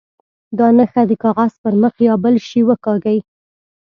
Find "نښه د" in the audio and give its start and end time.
0.77-1.11